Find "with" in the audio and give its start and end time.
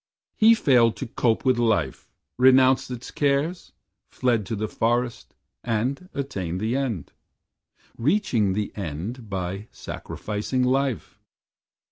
1.45-1.59